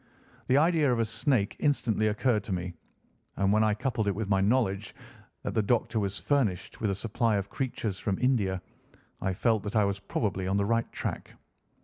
The 0.47 0.57
idea 0.57 0.91
of 0.91 0.97
a 0.97 1.05
snake 1.05 1.55
instantly 1.59 2.07
occurred 2.07 2.43
to 2.45 2.51
me, 2.51 2.73
and 3.37 3.53
when 3.53 3.63
I 3.63 3.75
coupled 3.75 4.07
it 4.07 4.15
with 4.15 4.27
my 4.29 4.41
knowledge 4.41 4.95
that 5.43 5.53
the 5.53 5.61
doctor 5.61 5.99
was 5.99 6.17
furnished 6.17 6.81
with 6.81 6.89
a 6.89 6.95
supply 6.95 7.35
of 7.35 7.51
creatures 7.51 7.99
from 7.99 8.17
India, 8.17 8.63
I 9.21 9.35
felt 9.35 9.61
that 9.61 9.75
I 9.75 9.85
was 9.85 9.99
probably 9.99 10.47
on 10.47 10.57
the 10.57 10.65
right 10.65 10.91
track. 10.91 11.33